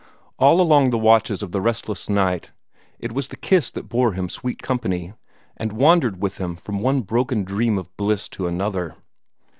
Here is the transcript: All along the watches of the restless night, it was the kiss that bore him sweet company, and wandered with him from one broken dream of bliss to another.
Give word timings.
All 0.39 0.59
along 0.59 0.89
the 0.89 0.97
watches 0.97 1.43
of 1.43 1.51
the 1.51 1.61
restless 1.61 2.09
night, 2.09 2.49
it 2.97 3.11
was 3.11 3.27
the 3.27 3.37
kiss 3.37 3.69
that 3.69 3.87
bore 3.87 4.13
him 4.13 4.29
sweet 4.29 4.63
company, 4.63 5.13
and 5.55 5.73
wandered 5.73 6.19
with 6.23 6.39
him 6.39 6.55
from 6.55 6.81
one 6.81 7.01
broken 7.01 7.43
dream 7.43 7.77
of 7.77 7.95
bliss 7.97 8.27
to 8.29 8.47
another. 8.47 8.95